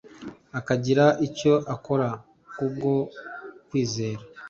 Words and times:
akagira 0.59 1.05
icyo 1.27 1.53
akora 1.73 2.09
kubwo 2.55 2.91
kwizera. 3.67 4.21